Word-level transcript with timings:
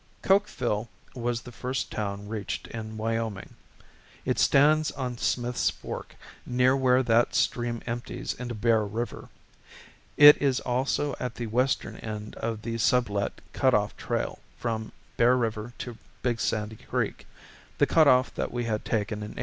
Cokeville 0.23 0.87
was 1.13 1.41
the 1.43 1.51
first 1.51 1.91
town 1.91 2.27
reached 2.27 2.65
in 2.69 2.97
Wyoming. 2.97 3.53
It 4.25 4.39
stands 4.39 4.89
on 4.89 5.19
Smith's 5.19 5.69
Fork, 5.69 6.15
near 6.43 6.75
where 6.75 7.03
that 7.03 7.35
stream 7.35 7.83
empties 7.85 8.33
into 8.33 8.55
Bear 8.55 8.83
River. 8.83 9.29
It 10.17 10.41
is 10.41 10.59
also 10.61 11.15
at 11.19 11.35
the 11.35 11.45
western 11.45 11.97
end 11.97 12.33
of 12.37 12.63
the 12.63 12.79
Sublette 12.79 13.41
Cut 13.53 13.75
off 13.75 13.95
Trail 13.95 14.39
from 14.57 14.91
Bear 15.17 15.37
River 15.37 15.71
to 15.77 15.99
Big 16.23 16.39
Sandy 16.39 16.77
Creek, 16.77 17.27
the 17.77 17.85
cut 17.85 18.07
off 18.07 18.33
that 18.33 18.51
we 18.51 18.63
had 18.63 18.83
taken 18.83 19.19
in 19.19 19.35
1852. 19.35 19.39